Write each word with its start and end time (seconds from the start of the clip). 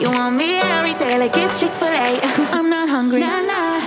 You 0.00 0.08
want 0.12 0.36
me 0.36 0.60
every 0.60 0.94
day 0.94 1.18
like 1.18 1.36
it's 1.36 1.58
Chick 1.58 1.72
Fil 1.72 1.88
A. 1.88 2.20
I'm 2.52 2.70
not 2.70 2.88
hungry, 2.88 3.18
nah, 3.18 3.42
nah. 3.42 3.80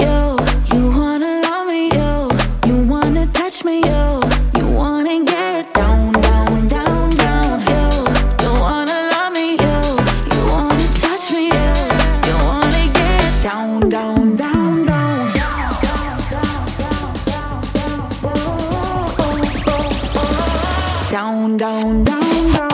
You, 0.00 0.38
you 0.74 0.90
wanna 0.90 1.42
love 1.42 1.66
me, 1.66 1.90
you, 1.92 2.30
you 2.66 2.82
wanna 2.88 3.26
touch 3.26 3.62
me, 3.62 3.80
you, 3.84 4.22
you 4.56 4.66
wanna 4.70 5.22
get 5.26 5.74
down, 5.74 6.12
down, 6.12 6.68
down, 6.68 7.10
down. 7.16 7.60
You, 7.68 7.84
you 8.42 8.50
wanna 8.62 9.10
love 9.12 9.32
me, 9.34 9.50
you, 9.60 9.76
you 10.32 10.40
wanna 10.50 10.88
touch 11.04 11.30
me, 11.32 11.48
you, 11.52 11.72
you 12.28 12.36
wanna 12.48 12.84
get 12.94 13.42
down, 13.42 13.90
down, 13.90 14.36
down, 14.36 14.86
down, 14.86 14.86
down. 14.86 15.32
Down, 21.10 21.56
down, 21.58 22.04
down. 22.04 22.71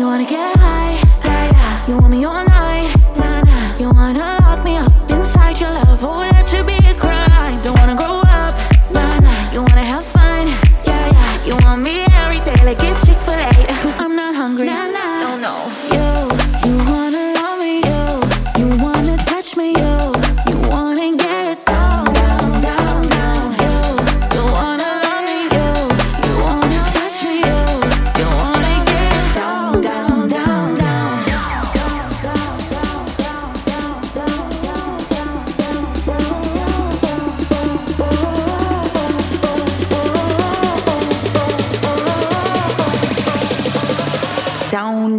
You 0.00 0.06
wanna 0.06 0.24
get 0.24 0.58
high, 0.58 0.92
yeah, 1.26 1.52
yeah. 1.52 1.86
You 1.86 1.98
want 1.98 2.08
me 2.08 2.24
on 2.24 2.49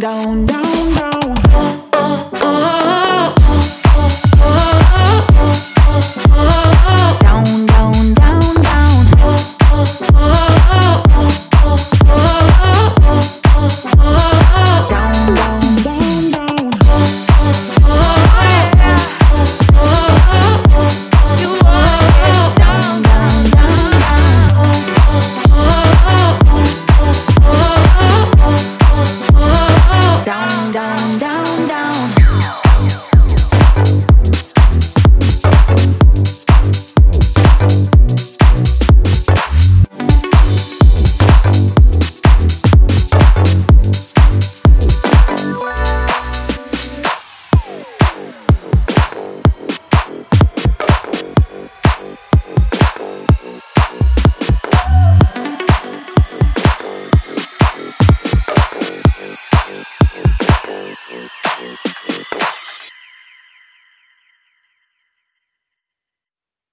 down, 0.02 0.46
down, 0.46 0.94
down. 0.96 1.81